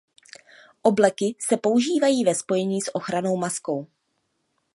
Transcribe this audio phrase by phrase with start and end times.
[0.81, 3.87] Obleky se používají ve spojení s ochrannou maskou.